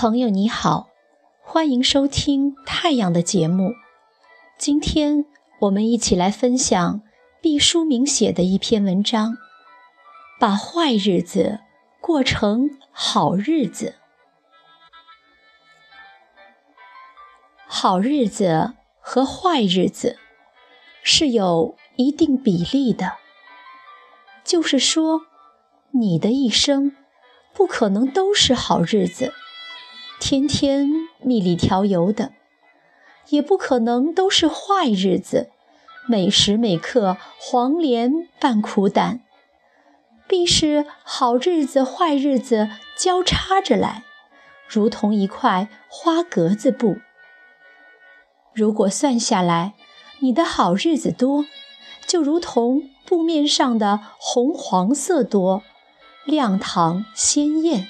[0.00, 0.88] 朋友你好，
[1.42, 3.74] 欢迎收听太阳的节目。
[4.56, 5.26] 今天
[5.60, 7.02] 我们一起来分享
[7.42, 9.36] 毕淑敏写的一篇文章：
[10.38, 11.60] 把坏日子
[12.00, 13.96] 过成好日子。
[17.66, 20.16] 好日子和坏日子
[21.02, 23.18] 是有一定比例的，
[24.44, 25.20] 就是说，
[25.90, 26.96] 你的一生
[27.52, 29.34] 不可能都是好日子。
[30.20, 32.32] 天天蜜里调油的，
[33.30, 35.48] 也不可能都是坏日子，
[36.06, 39.22] 每时每刻黄连拌苦胆，
[40.28, 44.04] 必是好日子、坏日子交叉着来，
[44.68, 46.98] 如同一块花格子布。
[48.52, 49.72] 如果算下来，
[50.20, 51.46] 你的好日子多，
[52.06, 55.62] 就如同布面上的红黄色多，
[56.26, 57.88] 亮堂鲜艳。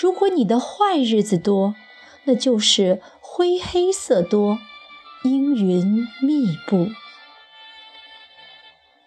[0.00, 1.74] 如果你的坏日子多，
[2.22, 4.60] 那就是灰黑色多，
[5.24, 6.86] 阴云密布。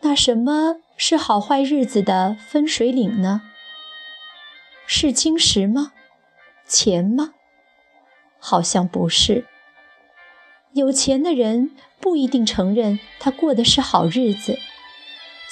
[0.01, 3.41] 那什么是好坏日子的分水岭呢？
[4.85, 5.93] 是金石吗？
[6.67, 7.35] 钱吗？
[8.37, 9.45] 好像不是。
[10.73, 14.59] 有钱的人不一定承认他过的是好日子。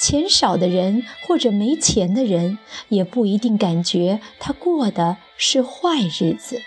[0.00, 6.62] 钱少的人或者没钱的人，也不一定感觉他过的是坏日子。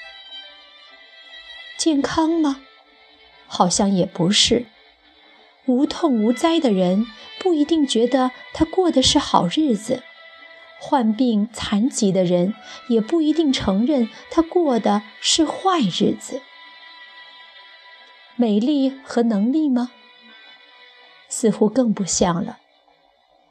[1.75, 2.61] 健康吗？
[3.47, 4.67] 好像也不是。
[5.65, 7.07] 无痛无灾的人
[7.39, 10.03] 不一定觉得他过的是好日子。
[10.79, 12.53] 患病残疾的人
[12.87, 16.43] 也不一定承认他过的是坏日子。
[18.35, 19.89] 美丽和能力吗？
[21.29, 22.59] 似乎更不像了。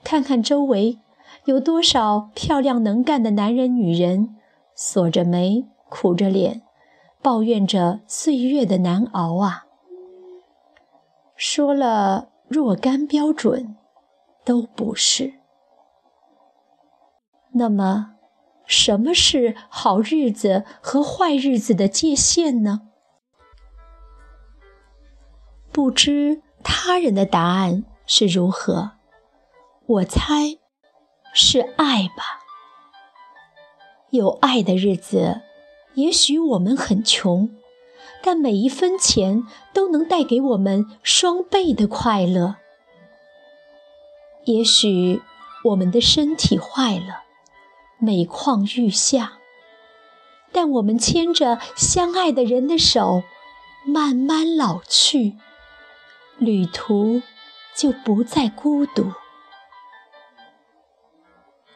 [0.05, 0.99] 看看周围，
[1.45, 4.37] 有多少漂亮能干的男人、女人，
[4.75, 6.63] 锁着眉、苦着脸，
[7.23, 9.67] 抱怨着岁月的难熬啊！
[11.37, 13.77] 说了若干标准，
[14.45, 15.35] 都不是。
[17.53, 18.15] 那么，
[18.67, 22.89] 什么是好日子和坏日子的界限呢？
[25.71, 28.93] 不知他人的答案是如何。
[29.93, 30.57] 我猜，
[31.35, 32.41] 是爱吧。
[34.09, 35.43] 有爱的日子，
[35.93, 37.51] 也许我们很穷，
[38.23, 42.57] 但每一分钱都能带给我们双倍的快乐。
[44.47, 45.21] 也许
[45.65, 47.25] 我们的身体坏了，
[47.99, 49.35] 每况愈下，
[50.53, 53.23] 但我们牵着相爱的人的手，
[53.85, 55.35] 慢慢老去，
[56.39, 57.21] 旅途
[57.77, 59.13] 就不再孤独。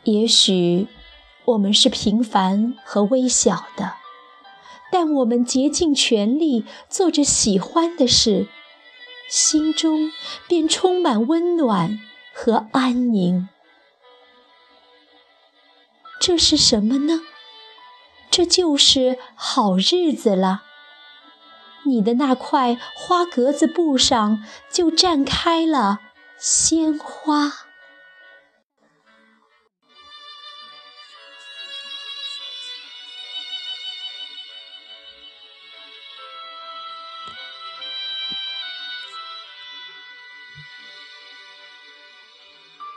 [0.06, 0.86] 也许
[1.44, 3.94] 我们是平凡和微小的，
[4.92, 8.46] 但我们竭尽全力做着喜欢的事，
[9.28, 10.12] 心中
[10.46, 11.98] 便充满温暖
[12.32, 13.48] 和安宁。
[16.20, 17.22] 这是什么呢？
[18.30, 20.62] 这就是好日子了。
[21.84, 25.98] 你的那块花格子布上就绽开了
[26.38, 27.65] 鲜花。